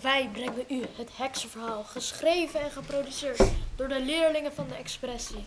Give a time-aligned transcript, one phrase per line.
[0.00, 3.42] Wij brengen u het heksenverhaal, geschreven en geproduceerd
[3.76, 5.46] door de leerlingen van de expressie.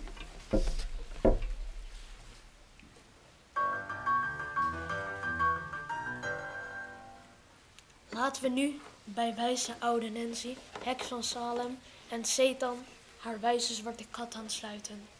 [8.09, 11.79] Laten we nu bij wijze oude Nancy, heks van Salem
[12.09, 12.85] en Satan
[13.19, 15.07] haar wijze zwarte kat aansluiten.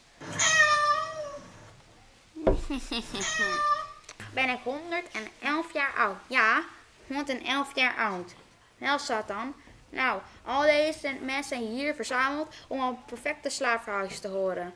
[4.33, 6.17] Ben ik 111 jaar oud?
[6.27, 6.63] Ja,
[7.07, 8.33] 111 jaar oud.
[8.77, 9.55] Wel, Satan.
[9.89, 14.73] Nou, al deze mensen zijn hier verzameld om een perfecte slaafverhaaltjes te horen.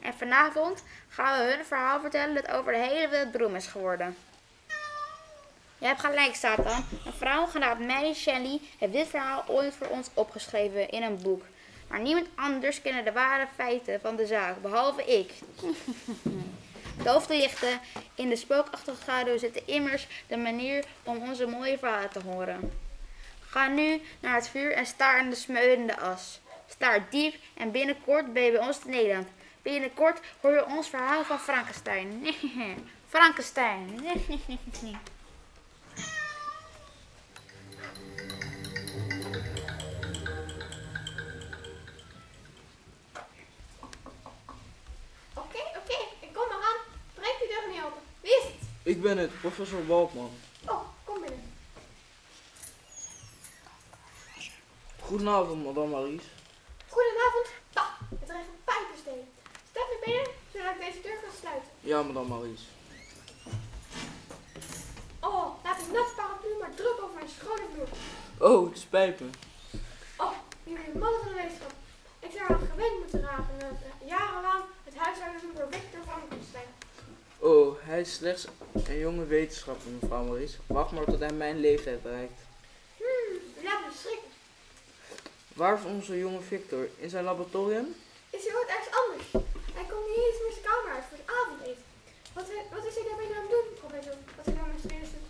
[0.00, 4.16] En vanavond gaan we hun verhaal vertellen dat over de hele wereld beroemd is geworden.
[5.78, 6.84] Je hebt gelijk, Satan.
[7.04, 11.42] Een vrouw genaamd Mary Shelley heeft dit verhaal ooit voor ons opgeschreven in een boek.
[11.88, 15.32] Maar niemand anders kent de ware feiten van de zaak, behalve ik.
[17.02, 17.80] De hoofdlichten
[18.14, 22.87] in de spookachtige schaduw zitten immers de manier om onze mooie verhalen te horen.
[23.50, 26.40] Ga nu naar het vuur en staar in de smeulende as.
[26.66, 29.28] Staar diep en binnenkort ben je bij ons in Nederland.
[29.62, 32.26] Binnenkort hoor je ons verhaal van Frankenstein.
[33.08, 34.00] Frankenstein.
[45.34, 46.76] Oké, oké, ik kom eraan.
[47.14, 48.02] Breek die deur niet open.
[48.20, 48.54] Wie is het?
[48.82, 50.30] Ik ben het, professor Waldman.
[50.64, 51.56] Oh, kom binnen.
[55.08, 56.22] Goedenavond, madame Maries.
[56.88, 57.46] Goedenavond.
[57.72, 59.28] Bah, het regent pijpenstelen.
[59.70, 61.70] Stap naar binnen, zodat ik deze deur kan sluiten.
[61.80, 62.62] Ja, madame Maries.
[65.20, 67.90] Oh, laat een nat paraplu maar druk over mijn schone vloer.
[68.50, 69.28] Oh, het spijt me.
[70.16, 71.72] Oh, jullie mannen van de wetenschap.
[72.18, 76.70] Ik zou eraan gewend moeten raken dat eh, jarenlang het huishouden doen door Victor Frankenstein.
[77.38, 78.46] Oh, hij is slechts
[78.84, 80.58] een jonge wetenschapper, mevrouw Maries.
[80.66, 82.40] Wacht maar tot hij mijn leeftijd bereikt.
[82.96, 84.28] Hmm, u laat me schrikken.
[85.58, 86.88] Waar is onze jonge Victor?
[86.96, 87.94] In zijn laboratorium?
[88.30, 89.26] Is hij ooit ergens anders?
[89.78, 91.84] Hij komt niet eens meer zijn kamer uit voor het avondeten.
[92.32, 94.16] Wat, wat is hij daarbij nou aan het doen, professor?
[94.36, 95.26] Wat hij nou met zijn?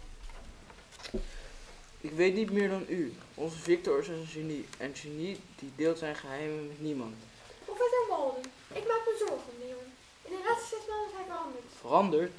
[2.00, 3.14] Ik weet niet meer dan u.
[3.34, 4.66] Onze Victor is een genie.
[4.78, 7.16] En genie die deelt zijn geheimen met niemand.
[7.64, 8.42] Professor Walden,
[8.80, 9.92] ik maak me zorgen om die jongen.
[10.26, 11.68] In de laatste zes maanden is hij veranderd.
[11.80, 12.38] Veranderd?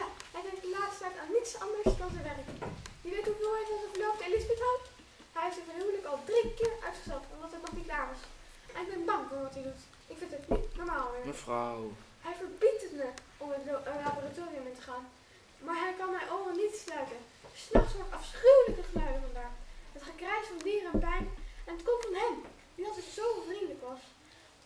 [0.00, 2.48] Ja, hij denkt de laatste tijd aan niets anders dan zijn werk.
[3.06, 4.91] Je weet hoeveel hij van zijn verloofde Elisabeth houdt?
[5.32, 8.22] Hij heeft zijn verhuwelijk al drie keer uitgesteld, omdat het nog niet klaar was.
[8.74, 9.82] En ik ben bang voor wat hij doet.
[10.12, 11.26] Ik vind het niet normaal meer.
[11.34, 11.82] Mevrouw.
[12.26, 13.08] Hij verbiedt het me
[13.44, 15.04] om het lo- eh, laboratorium in te gaan.
[15.66, 17.20] Maar hij kan mijn oren niet sluiten.
[17.62, 19.52] S'nachts hoor ik afschuwelijke geluiden vandaar.
[19.96, 21.24] Het gekrijs van dieren en pijn.
[21.66, 22.36] En het komt van hem,
[22.74, 24.00] die altijd zo vriendelijk was.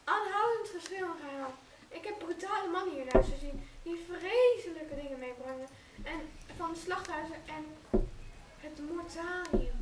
[0.04, 1.52] Aanhoudend geschreeuw en gehaal.
[1.98, 5.68] Ik heb brutale mannen hier in huis gezien die vreselijke dingen meebrengen.
[6.12, 6.18] En
[6.56, 7.64] van de slachthuizen en
[8.64, 9.78] het mortarium.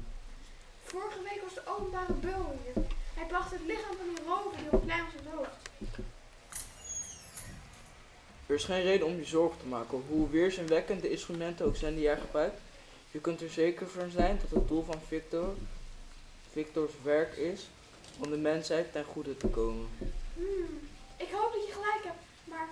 [0.85, 2.85] Vorige week was de openbare beul hier.
[3.15, 5.65] Hij bracht het lichaam van die rover die op klein was in het hoofd.
[8.47, 10.03] Er is geen reden om je zorgen te maken.
[10.09, 12.61] Hoe weerzinwekkend de instrumenten ook zijn die hij gebruikt.
[13.11, 15.55] Je kunt er zeker van zijn dat het doel van Victor,
[16.53, 17.69] Victors werk is
[18.19, 19.89] om de mensheid ten goede te komen.
[20.35, 22.69] Hmm, ik hoop dat je gelijk hebt, maar.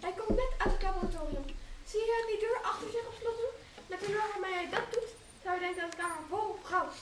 [0.00, 1.44] Hij komt net uit het laboratorium.
[1.84, 3.54] Zie je die deur achter zich op slot doen?
[3.86, 5.10] Met de norm waarmee hij dat doet,
[5.42, 6.94] zou je denken dat de kamer vol op goud.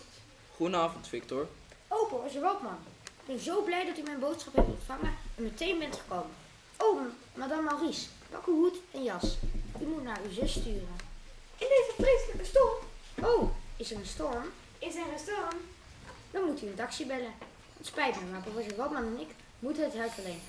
[0.56, 1.46] Goedenavond, Victor.
[1.88, 2.78] Oh, professor Waldman.
[3.04, 6.34] Ik ben zo blij dat u mijn boodschap heeft ontvangen en meteen bent gekomen.
[6.78, 7.00] Oh,
[7.34, 9.36] madame Maurice, pak uw hoed en jas.
[9.80, 10.96] U moet naar uw zus sturen.
[11.58, 12.76] In deze vreselijke storm
[13.32, 14.44] Oh, is er een storm?
[14.78, 15.60] is er een storm.
[16.30, 17.32] Dan moet u een taxi bellen.
[17.76, 20.40] Het spijt me, maar professor Waldman en ik moeten het huis alleen.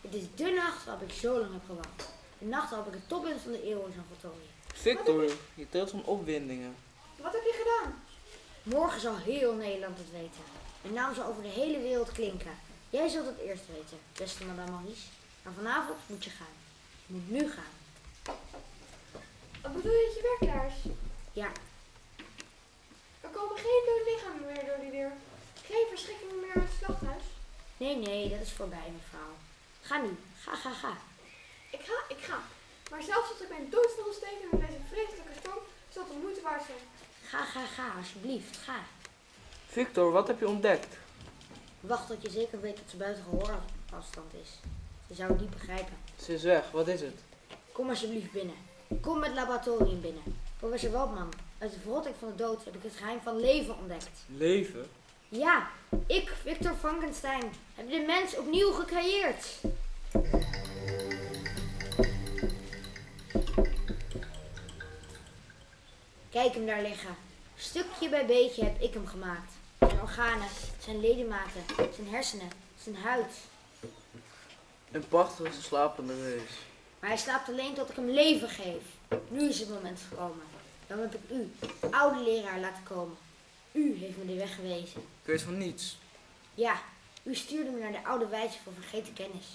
[0.00, 2.08] Het is de nacht waarop ik zo lang heb gewacht.
[2.38, 4.48] De nacht waarop ik het toppunt van de eeuw in zal voltooien.
[4.74, 6.74] Victor, je trilt van opwindingen.
[7.16, 8.02] Wat heb je gedaan?
[8.62, 10.42] Morgen zal heel Nederland het weten.
[10.82, 12.58] Mijn naam zal over de hele wereld klinken.
[12.90, 15.06] Jij zult het eerst weten, beste madame Maurice.
[15.42, 16.54] Maar vanavond moet je gaan.
[17.06, 17.72] Je moet nu gaan.
[19.62, 20.90] Wat bedoel je dat je werk klaar is?
[21.32, 21.50] Ja,
[23.20, 25.12] Er komen geen dode lichamen meer door die deur.
[25.66, 27.24] Geen verschrikkingen meer uit het slachthuis.
[27.76, 29.32] nee, nee, dat is voorbij, mevrouw.
[29.82, 30.16] Ga nu.
[30.44, 30.92] Ga, ga, ga.
[31.70, 32.38] Ik ga, ik ga.
[32.90, 35.62] Maar zelfs als ik mijn dood wil steken in deze vreselijke storm,
[35.92, 36.84] zal het de moeite waard zijn.
[37.32, 38.56] Ga, ga, ga, alsjeblieft.
[38.56, 38.74] Ga.
[39.66, 40.96] Victor, wat heb je ontdekt?
[41.80, 44.48] Wacht tot je zeker weet dat ze buiten gehoorafstand is.
[45.08, 45.96] Ze zou het niet begrijpen.
[46.20, 47.20] Ze is weg, wat is het?
[47.72, 48.54] Kom alsjeblieft binnen.
[49.00, 50.22] Kom het laboratorium binnen.
[50.58, 54.24] Professor Waldman, uit de verrotting van de dood heb ik het geheim van leven ontdekt.
[54.26, 54.86] Leven?
[55.28, 55.70] Ja,
[56.06, 59.46] ik, Victor Frankenstein, heb de mens opnieuw gecreëerd.
[66.32, 67.16] Kijk hem daar liggen.
[67.56, 69.52] Stukje bij beetje heb ik hem gemaakt.
[69.78, 70.48] Zijn organen,
[70.78, 72.48] zijn ledematen, zijn hersenen,
[72.82, 73.32] zijn huid.
[74.90, 76.50] Een prachtige slapende reus.
[77.00, 78.82] Maar hij slaapt alleen tot ik hem leven geef.
[79.28, 80.44] Nu is het moment gekomen.
[80.86, 81.52] Dan heb ik u,
[81.90, 83.16] oude leraar, laten komen.
[83.72, 85.00] U heeft me de weg gewezen.
[85.00, 85.98] Ik weet van niets.
[86.54, 86.82] Ja,
[87.22, 89.46] u stuurde me naar de oude wijze van vergeten kennis.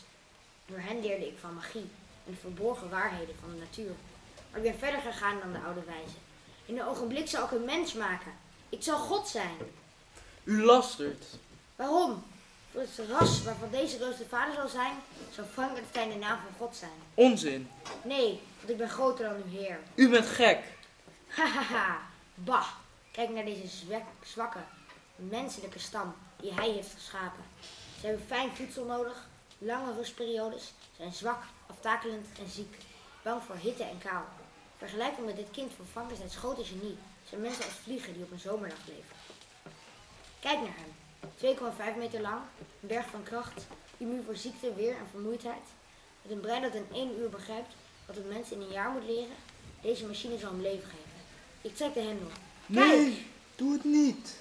[0.66, 1.90] Door hen leerde ik van magie
[2.26, 3.96] en de verborgen waarheden van de natuur.
[4.52, 6.16] Maar ik ben verder gegaan dan de oude wijze.
[6.68, 8.32] In een ogenblik zal ik een mens maken.
[8.70, 9.58] Ik zal God zijn.
[10.44, 11.26] U lastert.
[11.76, 12.24] Waarom?
[12.72, 14.94] Voor het ras waarvan deze reus de vader zal zijn,
[15.32, 16.92] zal Frankenstein de naam van God zijn.
[17.14, 17.70] Onzin.
[18.04, 19.80] Nee, want ik ben groter dan uw heer.
[19.96, 20.60] U bent gek.
[21.28, 21.98] Hahaha,
[22.34, 22.68] bah.
[23.12, 24.60] Kijk naar deze zwak- zwakke,
[25.16, 27.44] menselijke stam die hij heeft geschapen.
[28.00, 29.28] Ze hebben fijn voedsel nodig,
[29.58, 32.76] lange rustperiodes, zijn zwak, aftakelend en ziek,
[33.22, 34.24] bang voor hitte en kou.
[34.78, 36.98] Vergelijk hem met dit kind van Frankensteins grote genie.
[37.30, 39.16] Zijn mensen als vliegen die op een zomerdag leven.
[40.40, 40.96] Kijk naar hem.
[41.94, 42.42] 2,5 meter lang,
[42.82, 45.64] een berg van kracht, immuun voor ziekte, weer en vermoeidheid.
[46.22, 47.76] Met een brein dat in één uur begrijpt
[48.06, 49.36] wat een mens in een jaar moet leren.
[49.82, 51.12] Deze machine zal hem leven geven.
[51.62, 52.28] Ik trek de hendel.
[52.66, 54.36] Nee, doe het niet.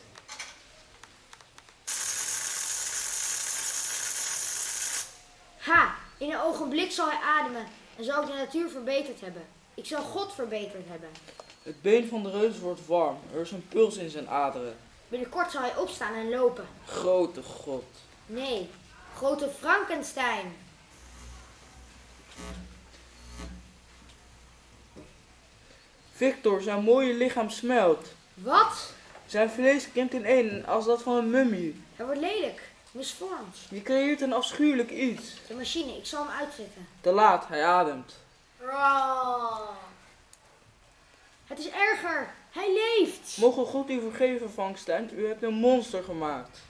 [5.59, 5.95] Ha!
[6.19, 7.67] In een ogenblik zal hij ademen
[7.97, 9.47] en zal ik de natuur verbeterd hebben.
[9.77, 11.09] Ik zal God verbeterd hebben.
[11.63, 13.19] Het been van de reus wordt warm.
[13.35, 14.77] Er is een puls in zijn aderen.
[15.09, 16.67] Binnenkort zal hij opstaan en lopen.
[16.87, 17.85] Grote god.
[18.27, 18.69] Nee,
[19.15, 20.57] grote Frankenstein.
[26.13, 28.09] Victor, zijn mooie lichaam smelt.
[28.35, 28.93] Wat?
[29.27, 31.83] Zijn vlees krimpt in één als dat van een mummie.
[31.97, 33.59] Hij wordt lelijk, misvormd.
[33.71, 35.35] Je creëert een afschuwelijk iets.
[35.49, 36.87] De machine, ik zal hem uittrekken.
[37.01, 38.15] Te laat, hij ademt.
[41.47, 42.35] Het is erger.
[42.51, 43.37] Hij leeft.
[43.37, 45.11] Mogen God u vergeven, Frankenstein?
[45.15, 46.61] U hebt een monster gemaakt.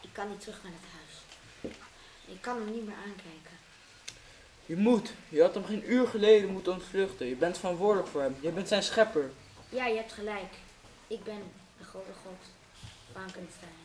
[0.00, 1.74] Ik kan niet terug naar het huis.
[2.26, 3.58] Ik kan hem niet meer aankijken.
[4.66, 5.12] Je moet.
[5.28, 7.26] Je had hem geen uur geleden moeten ontvluchten.
[7.26, 8.36] Je bent verantwoordelijk voor hem.
[8.40, 9.30] Je bent zijn schepper.
[9.68, 10.52] Ja, je hebt gelijk.
[11.06, 11.42] Ik ben
[11.94, 12.42] grote god.
[13.12, 13.78] Frankenstein.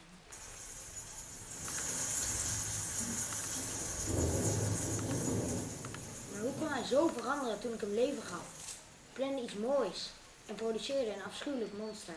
[6.31, 8.77] Maar hoe kon hij zo veranderen toen ik hem leven gaf?
[9.09, 10.09] Ik plande iets moois
[10.45, 12.13] en produceerde een afschuwelijk monster.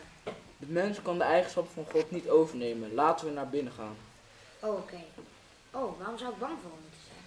[0.57, 2.93] De mens kan de eigenschappen van God niet overnemen.
[2.93, 3.97] Laten we naar binnen gaan.
[4.59, 5.03] Oh, oké.
[5.71, 7.25] Oh, waarom zou ik bang voor hem moeten zijn?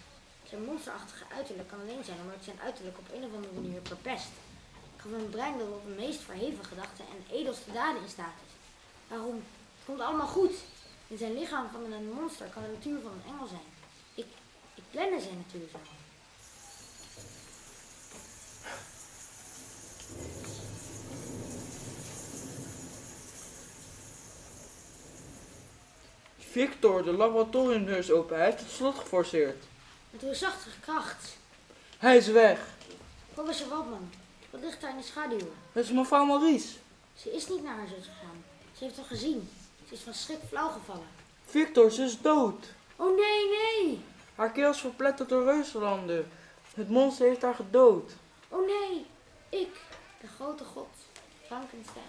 [0.48, 4.28] Zijn monsterachtige uiterlijk kan alleen zijn omdat zijn uiterlijk op een of andere manier verpest.
[4.94, 8.45] Ik gaf een brein dat op de meest verheven gedachten en edelste daden in staat.
[9.08, 9.34] Waarom?
[9.34, 10.52] Het komt allemaal goed.
[11.08, 13.60] In zijn lichaam van een monster kan de natuur van een engel zijn.
[14.14, 14.26] Ik,
[14.74, 15.78] ik blende zijn natuur zo.
[26.38, 28.36] Victor, de laboratoriumdeur is open.
[28.36, 29.64] Hij heeft het slot geforceerd.
[30.10, 31.36] Met hoe zachte kracht.
[31.98, 32.58] Hij is weg.
[33.34, 34.10] Professor Waldman,
[34.50, 35.52] wat ligt daar in de schaduw?
[35.72, 36.76] Het is mevrouw Maurice.
[37.14, 38.44] Ze is niet naar haar zus gegaan.
[38.78, 39.48] Ze heeft het gezien.
[39.88, 41.08] Ze is van schrik flauw gevallen.
[41.44, 42.66] Victor, ze is dood.
[42.96, 44.00] Oh nee, nee!
[44.34, 46.30] Haar keel is verpletterd door reuzenlanden.
[46.74, 48.12] Het monster heeft haar gedood.
[48.48, 49.06] Oh nee,
[49.48, 49.80] ik,
[50.20, 50.88] de grote god,
[51.46, 52.04] Frankenstein.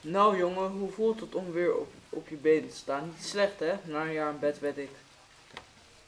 [0.00, 3.04] Nou jongen, hoe voelt het om weer op, op je benen te staan?
[3.06, 3.74] Niet slecht hè?
[3.84, 4.90] Na een jaar in bed weet ik.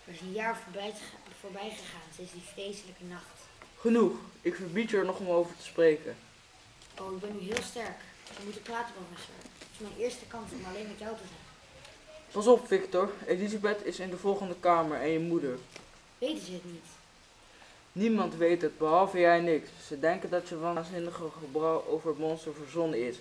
[0.07, 0.95] Er is een jaar voorbij,
[1.41, 3.39] voorbij gegaan sinds die vreselijke nacht.
[3.79, 4.13] Genoeg.
[4.41, 6.17] Ik verbied je er nog om over te spreken.
[7.01, 7.99] Oh, ik ben nu heel sterk.
[8.37, 9.35] We moeten praten, professor.
[9.59, 11.43] Het is mijn eerste kans om alleen met jou te zijn.
[12.31, 15.59] Pas op Victor, Elisabeth is in de volgende kamer en je moeder.
[16.19, 16.87] Weten ze het niet?
[17.93, 19.67] Niemand weet het, behalve jij en ik.
[19.87, 23.17] Ze denken dat je waanzinnige gebrouw over het monster verzonnen is.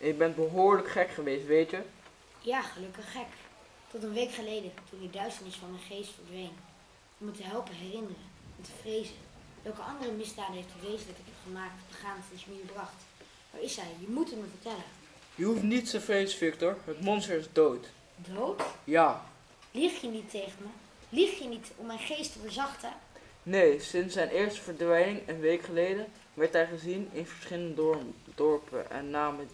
[0.00, 1.80] En je bent behoorlijk gek geweest, weet je?
[2.40, 3.26] Ja, gelukkig gek.
[3.90, 6.50] Tot een week geleden, toen die duisternis van mijn geest verdween.
[7.18, 8.26] Om me te helpen herinneren
[8.56, 9.14] en te vrezen.
[9.62, 12.72] Welke andere misdaden heeft de wezen dat ik heb gemaakt begaan sinds je me hier
[12.72, 13.02] bracht?
[13.50, 13.90] Waar is hij?
[14.00, 14.84] Je moet het me vertellen.
[15.34, 16.76] Je hoeft niets te vrezen, Victor.
[16.84, 17.86] Het monster is dood.
[18.16, 18.62] Dood?
[18.84, 19.24] Ja.
[19.70, 20.68] Lieg je niet tegen me?
[21.08, 22.92] Lieg je niet om mijn geest te verzachten?
[23.42, 28.02] Nee, sinds zijn eerste verdwijning een week geleden werd hij gezien in verschillende dor-
[28.34, 29.48] dorpen en namen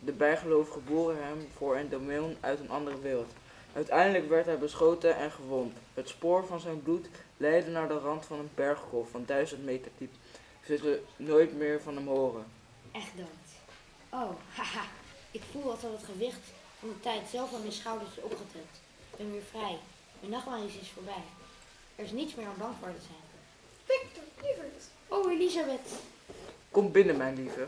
[0.00, 3.32] de bijgelovigen boeren hem voor een demon uit een andere wereld.
[3.76, 5.76] Uiteindelijk werd hij beschoten en gewond.
[5.94, 9.90] Het spoor van zijn bloed leidde naar de rand van een berggolf van duizend meter
[9.98, 10.12] diep.
[10.66, 12.46] We zullen nooit meer van hem horen.
[12.92, 13.48] Echt dood.
[14.10, 14.84] Oh, haha.
[15.30, 16.44] Ik voel alsof het gewicht
[16.78, 18.74] van de tijd zelf aan mijn schouders is opgetild.
[19.10, 19.78] Ik ben weer vrij.
[20.20, 21.24] Mijn nachtmerries is voorbij.
[21.96, 23.24] Er is niets meer om bang voor te zijn.
[23.84, 24.84] Victor, lieverd.
[25.08, 25.88] Oh, Elisabeth.
[26.70, 27.66] Kom binnen, mijn lieve.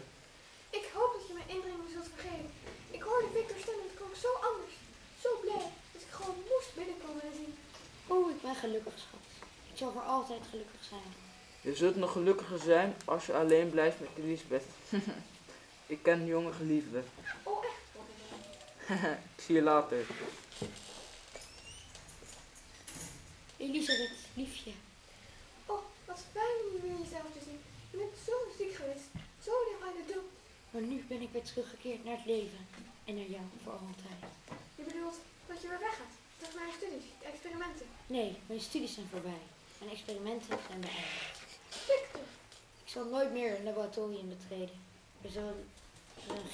[0.71, 2.51] Ik hoop dat je mijn indringen zult vergeven.
[2.91, 4.75] Ik hoorde Victor's stem en het klonk zo anders.
[5.23, 7.35] Zo blij dat ik gewoon moest binnenkomen en
[8.09, 9.21] Oh, ik ben gelukkig, schat.
[9.73, 11.15] Ik zal voor altijd gelukkig zijn.
[11.61, 14.65] Je zult nog gelukkiger zijn als je alleen blijft met Elisabeth.
[15.87, 17.03] ik ken jonge geliefde.
[17.43, 17.77] Oh, echt?
[19.37, 20.07] ik zie je later.
[23.57, 24.71] Elisabeth, liefje.
[25.67, 27.61] Oh, wat fijn om je weer jezelf te zien.
[27.91, 29.09] Je bent zo ziek geweest.
[29.45, 30.31] Zo lang uit de dood.
[30.71, 32.67] Maar nu ben ik weer teruggekeerd naar het leven.
[33.05, 34.33] En naar jou voor altijd.
[34.77, 36.15] Je bedoelt dat je weer weggaat.
[36.37, 37.87] Terug naar je studies, de experimenten.
[38.07, 39.43] Nee, mijn studies zijn voorbij.
[39.79, 41.59] Mijn experimenten zijn beëindigd.
[41.69, 42.21] Victor,
[42.85, 44.81] Ik zal nooit meer een laboratorium betreden.
[45.23, 45.55] Er zal,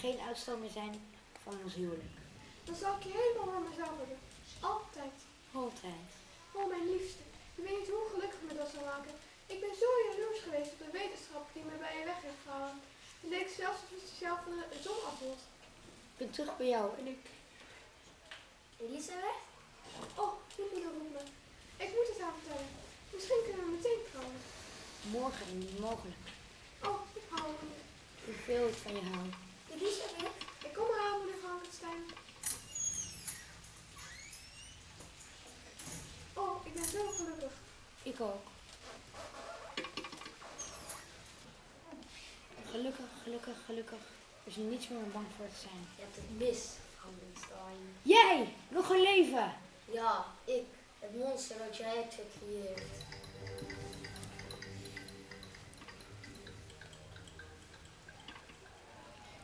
[0.01, 0.95] geen uitstel meer zijn
[1.43, 2.13] van ons huwelijk.
[2.65, 4.19] dan zal ik je helemaal voor mezelf hebben.
[4.61, 5.17] Altijd.
[5.53, 6.09] Altijd.
[6.53, 7.25] Oh, mijn liefste.
[7.55, 9.15] Je weet niet hoe gelukkig me dat zal maken.
[9.47, 12.81] Ik ben zo jaloers geweest op de wetenschap die me bij je weg heeft gehouden.
[13.21, 15.43] Het leek zelfs alsof je zelf van de zon afrolt.
[16.13, 17.23] Ik ben terug bij jou en ik...
[18.81, 19.41] Elisabeth?
[20.15, 21.23] Oh, je moeder roept me.
[21.85, 22.71] Ik moet het haar vertellen.
[23.15, 24.41] Misschien kunnen we meteen trouwen.
[25.17, 26.25] Morgen indien mogelijk.
[26.89, 27.81] Oh, ik hou van je.
[28.25, 29.27] Hoeveel ik van je hou.
[29.75, 30.37] Elisabeth?
[30.67, 32.03] Ik kom eraan, moeder Frankenstein.
[36.33, 37.53] Oh, ik ben zo gelukkig.
[38.03, 38.43] Ik ook.
[42.71, 43.99] Gelukkig, gelukkig, gelukkig.
[44.45, 45.87] Er is niets meer om bang voor te zijn.
[45.97, 46.61] Je hebt het mis,
[46.99, 47.97] Frankenstein.
[48.03, 48.55] Jij!
[48.69, 49.53] Nog een leven!
[49.85, 50.65] Ja, ik.
[50.99, 52.83] Het monster dat jij hebt gecreëerd.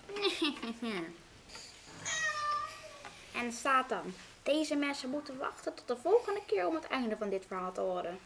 [3.35, 7.45] En Satan, deze mensen moeten wachten tot de volgende keer om het einde van dit
[7.47, 8.19] verhaal te horen.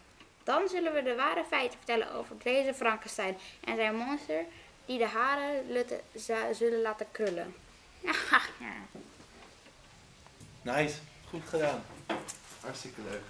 [0.42, 4.44] Dan zullen we de ware feiten vertellen over deze Frankenstein en zijn monster
[4.84, 5.64] die de haren
[6.54, 7.54] zullen laten krullen.
[10.62, 11.84] Nice, goed gedaan.
[12.64, 13.22] Hartstikke leuk.